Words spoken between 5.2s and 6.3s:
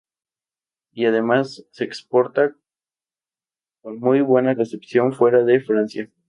de Francia.